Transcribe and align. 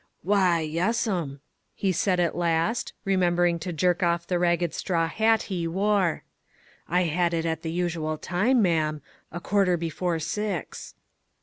"Why, 0.33 0.61
yes'm," 0.61 1.41
he 1.75 1.91
said, 1.91 2.19
at 2.19 2.35
last, 2.35 2.93
remembering 3.05 3.59
to 3.59 3.71
jerk 3.71 4.01
off 4.01 4.25
the 4.25 4.39
ragged 4.39 4.73
straw 4.73 5.07
hat 5.07 5.43
he 5.43 5.67
wore." 5.67 6.23
I 6.87 7.01
had 7.03 7.35
it 7.35 7.45
at 7.45 7.61
the 7.61 7.71
usual 7.71 8.17
time, 8.17 8.63
ma'am; 8.63 9.03
a 9.31 9.39
quar 9.39 9.65
ter 9.65 9.77
before 9.77 10.17
six." 10.17 10.95